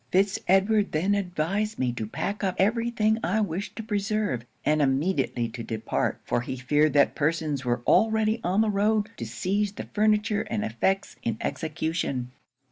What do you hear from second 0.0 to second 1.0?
'Fitz Edward